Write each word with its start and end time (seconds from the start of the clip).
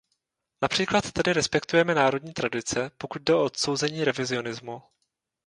Například 0.61 1.11
tedy 1.11 1.33
respektujeme 1.33 1.95
národní 1.95 2.33
tradice, 2.33 2.91
pokud 2.97 3.21
jde 3.21 3.33
o 3.35 3.43
odsouzení 3.43 4.03
revizionismu. 4.03 4.81